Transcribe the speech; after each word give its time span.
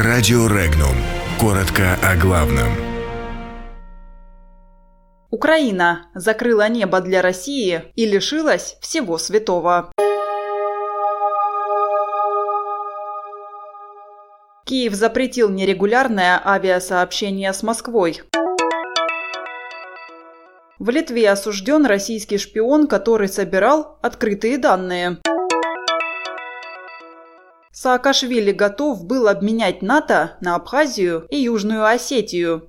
Радио 0.00 0.46
Регнум. 0.46 0.94
Коротко 1.40 1.98
о 2.04 2.14
главном. 2.14 2.68
Украина 5.32 6.06
закрыла 6.14 6.68
небо 6.68 7.00
для 7.00 7.20
России 7.20 7.82
и 7.96 8.06
лишилась 8.06 8.76
всего 8.80 9.18
святого. 9.18 9.90
Киев 14.66 14.94
запретил 14.94 15.48
нерегулярное 15.48 16.40
авиасообщение 16.44 17.52
с 17.52 17.64
Москвой. 17.64 18.22
В 20.78 20.90
Литве 20.90 21.28
осужден 21.28 21.86
российский 21.86 22.38
шпион, 22.38 22.86
который 22.86 23.26
собирал 23.26 23.98
открытые 24.00 24.58
данные. 24.58 25.18
Саакашвили 27.80 28.50
готов 28.50 29.04
был 29.04 29.28
обменять 29.28 29.82
НАТО 29.82 30.36
на 30.40 30.56
Абхазию 30.56 31.28
и 31.30 31.36
Южную 31.36 31.84
Осетию. 31.84 32.68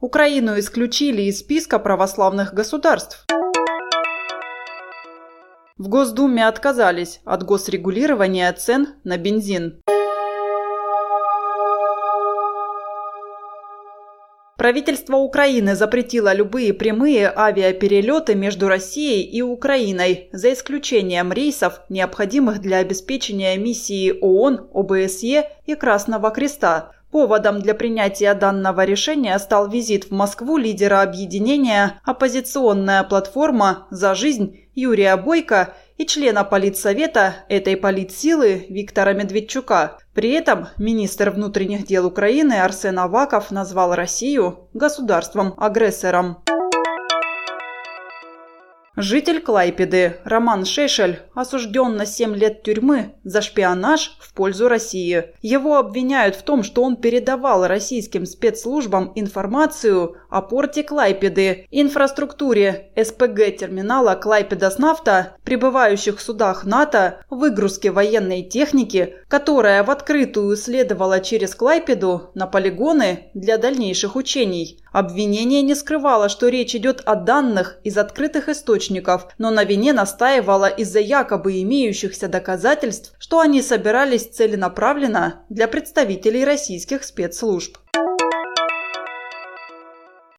Украину 0.00 0.58
исключили 0.58 1.20
из 1.24 1.40
списка 1.40 1.78
православных 1.78 2.54
государств. 2.54 3.26
В 5.76 5.88
Госдуме 5.88 6.48
отказались 6.48 7.20
от 7.26 7.42
госрегулирования 7.42 8.50
цен 8.54 8.94
на 9.04 9.18
бензин. 9.18 9.82
Правительство 14.56 15.16
Украины 15.16 15.74
запретило 15.74 16.32
любые 16.32 16.72
прямые 16.72 17.30
авиаперелеты 17.34 18.34
между 18.34 18.68
Россией 18.68 19.22
и 19.22 19.42
Украиной, 19.42 20.30
за 20.32 20.54
исключением 20.54 21.30
рейсов, 21.30 21.82
необходимых 21.90 22.62
для 22.62 22.78
обеспечения 22.78 23.58
миссии 23.58 24.18
ООН, 24.18 24.70
ОБСЕ 24.72 25.50
и 25.66 25.74
Красного 25.74 26.30
Креста. 26.30 26.92
Поводом 27.10 27.60
для 27.60 27.74
принятия 27.74 28.32
данного 28.32 28.84
решения 28.84 29.38
стал 29.38 29.68
визит 29.68 30.06
в 30.06 30.10
Москву 30.10 30.56
лидера 30.56 31.02
объединения 31.02 32.00
«Оппозиционная 32.04 33.02
платформа 33.04 33.86
за 33.90 34.14
жизнь» 34.14 34.60
Юрия 34.74 35.16
Бойко 35.16 35.74
и 35.96 36.06
члена 36.06 36.44
политсовета 36.44 37.36
этой 37.48 37.76
политсилы 37.76 38.66
Виктора 38.68 39.12
Медведчука. 39.12 39.98
При 40.14 40.30
этом 40.30 40.68
министр 40.78 41.30
внутренних 41.30 41.86
дел 41.86 42.06
Украины 42.06 42.54
Арсен 42.54 42.98
Аваков 42.98 43.50
назвал 43.50 43.94
Россию 43.94 44.68
государством-агрессором. 44.74 46.38
Житель 48.98 49.42
Клайпеды 49.42 50.20
Роман 50.24 50.64
Шешель 50.64 51.20
осужден 51.34 51.96
на 51.96 52.06
7 52.06 52.34
лет 52.34 52.62
тюрьмы 52.62 53.12
за 53.24 53.42
шпионаж 53.42 54.16
в 54.20 54.32
пользу 54.32 54.68
России. 54.68 55.34
Его 55.42 55.76
обвиняют 55.76 56.34
в 56.34 56.42
том, 56.42 56.62
что 56.62 56.82
он 56.82 56.96
передавал 56.96 57.66
российским 57.66 58.24
спецслужбам 58.24 59.12
информацию 59.14 60.16
о 60.30 60.40
порте 60.40 60.82
Клайпеды, 60.82 61.66
инфраструктуре 61.70 62.90
СПГ-терминала 62.96 64.14
Клайпедаснафта, 64.14 65.36
прибывающих 65.44 66.18
судах 66.18 66.64
НАТО, 66.64 67.18
выгрузке 67.28 67.90
военной 67.90 68.44
техники, 68.44 69.16
которая 69.28 69.84
в 69.84 69.90
открытую 69.90 70.56
следовала 70.56 71.20
через 71.20 71.54
Клайпеду 71.54 72.30
на 72.32 72.46
полигоны 72.46 73.30
для 73.34 73.58
дальнейших 73.58 74.16
учений. 74.16 74.80
Обвинение 74.96 75.60
не 75.60 75.74
скрывало, 75.74 76.30
что 76.30 76.48
речь 76.48 76.74
идет 76.74 77.02
о 77.04 77.16
данных 77.16 77.78
из 77.84 77.98
открытых 77.98 78.48
источников, 78.48 79.28
но 79.36 79.50
на 79.50 79.62
вине 79.62 79.92
настаивало 79.92 80.68
из-за 80.68 81.00
якобы 81.00 81.60
имеющихся 81.60 82.28
доказательств, 82.28 83.12
что 83.18 83.40
они 83.40 83.60
собирались 83.60 84.26
целенаправленно 84.26 85.44
для 85.50 85.68
представителей 85.68 86.46
российских 86.46 87.04
спецслужб. 87.04 87.76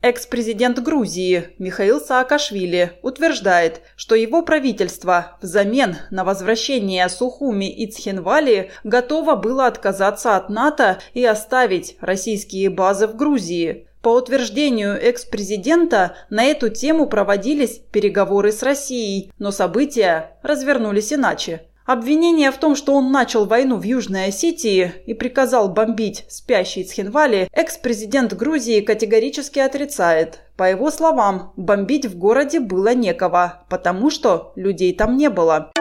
Экс-президент 0.01 0.79
Грузии 0.79 1.49
Михаил 1.59 2.01
Саакашвили 2.01 2.93
утверждает, 3.03 3.81
что 3.95 4.15
его 4.15 4.41
правительство 4.41 5.37
взамен 5.39 5.97
на 6.09 6.23
возвращение 6.23 7.07
Сухуми 7.09 7.69
и 7.69 7.91
Цхинвали 7.91 8.71
готово 8.83 9.35
было 9.35 9.67
отказаться 9.67 10.35
от 10.35 10.49
НАТО 10.49 10.97
и 11.13 11.23
оставить 11.23 11.97
российские 12.01 12.71
базы 12.71 13.05
в 13.05 13.15
Грузии. 13.15 13.86
По 14.07 14.11
утверждению 14.11 14.93
экс-президента, 14.93 16.15
на 16.29 16.45
эту 16.45 16.69
тему 16.69 17.07
проводились 17.07 17.81
переговоры 17.91 18.53
с 18.53 18.63
Россией, 18.63 19.33
но 19.37 19.51
события 19.51 20.37
развернулись 20.43 21.11
иначе. 21.11 21.63
Обвинение 21.85 22.51
в 22.51 22.57
том, 22.57 22.77
что 22.77 22.93
он 22.93 23.11
начал 23.11 23.45
войну 23.45 23.75
в 23.75 23.83
Южной 23.83 24.27
Осетии 24.27 24.93
и 25.05 25.13
приказал 25.13 25.67
бомбить 25.67 26.23
спящий 26.29 26.85
Цхинвали, 26.85 27.49
экс-президент 27.51 28.31
Грузии 28.31 28.79
категорически 28.79 29.59
отрицает. 29.59 30.39
По 30.55 30.63
его 30.69 30.89
словам, 30.89 31.51
бомбить 31.57 32.05
в 32.05 32.17
городе 32.17 32.61
было 32.61 32.93
некого, 32.93 33.65
потому 33.69 34.09
что 34.09 34.53
людей 34.55 34.95
там 34.95 35.17
не 35.17 35.29
было. 35.29 35.73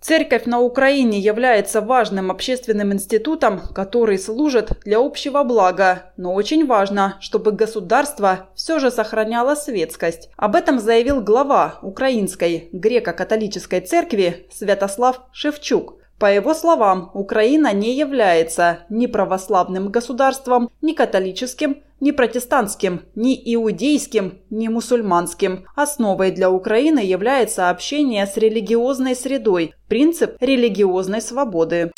Церковь 0.00 0.46
на 0.46 0.60
Украине 0.60 1.18
является 1.18 1.82
важным 1.82 2.30
общественным 2.30 2.94
институтом, 2.94 3.60
который 3.74 4.18
служит 4.18 4.72
для 4.84 4.98
общего 4.98 5.42
блага, 5.44 6.12
но 6.16 6.32
очень 6.32 6.66
важно, 6.66 7.18
чтобы 7.20 7.52
государство 7.52 8.48
все 8.54 8.78
же 8.78 8.90
сохраняло 8.90 9.54
светскость. 9.54 10.30
Об 10.36 10.56
этом 10.56 10.78
заявил 10.78 11.20
глава 11.20 11.78
Украинской 11.82 12.70
греко-католической 12.72 13.82
церкви 13.82 14.46
Святослав 14.50 15.20
Шевчук. 15.32 15.99
По 16.20 16.26
его 16.26 16.52
словам, 16.52 17.10
Украина 17.14 17.72
не 17.72 17.94
является 17.94 18.80
ни 18.90 19.06
православным 19.06 19.88
государством, 19.88 20.68
ни 20.82 20.92
католическим, 20.92 21.82
ни 21.98 22.10
протестантским, 22.10 23.00
ни 23.14 23.34
иудейским, 23.54 24.42
ни 24.50 24.68
мусульманским. 24.68 25.64
Основой 25.74 26.30
для 26.30 26.50
Украины 26.50 26.98
является 26.98 27.70
общение 27.70 28.26
с 28.26 28.36
религиозной 28.36 29.16
средой, 29.16 29.72
принцип 29.88 30.36
религиозной 30.40 31.22
свободы. 31.22 31.90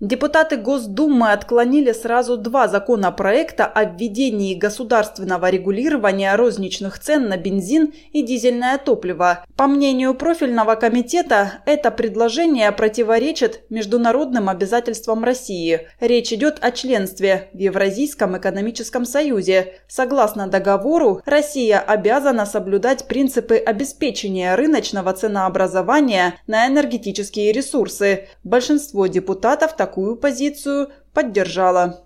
Депутаты 0.00 0.56
Госдумы 0.56 1.32
отклонили 1.32 1.90
сразу 1.90 2.36
два 2.36 2.68
законопроекта 2.68 3.66
о 3.66 3.82
введении 3.84 4.54
государственного 4.54 5.50
регулирования 5.50 6.36
розничных 6.36 7.00
цен 7.00 7.28
на 7.28 7.36
бензин 7.36 7.92
и 8.12 8.22
дизельное 8.22 8.78
топливо. 8.78 9.44
По 9.56 9.66
мнению 9.66 10.14
профильного 10.14 10.76
комитета, 10.76 11.54
это 11.66 11.90
предложение 11.90 12.70
противоречит 12.70 13.62
международным 13.70 14.48
обязательствам 14.48 15.24
России. 15.24 15.88
Речь 15.98 16.32
идет 16.32 16.58
о 16.60 16.70
членстве 16.70 17.50
в 17.52 17.58
Евразийском 17.58 18.38
экономическом 18.38 19.04
союзе. 19.04 19.80
Согласно 19.88 20.46
договору, 20.46 21.22
Россия 21.26 21.80
обязана 21.80 22.46
соблюдать 22.46 23.08
принципы 23.08 23.56
обеспечения 23.56 24.54
рыночного 24.54 25.12
ценообразования 25.12 26.34
на 26.46 26.68
энергетические 26.68 27.50
ресурсы. 27.50 28.28
Большинство 28.44 29.08
депутатов 29.08 29.74
так 29.74 29.87
такую 29.88 30.16
позицию 30.16 30.88
поддержала. 31.14 32.04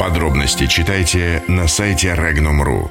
Подробности 0.00 0.66
читайте 0.66 1.42
на 1.46 1.68
сайте 1.68 2.08
Regnum.ru. 2.08 2.90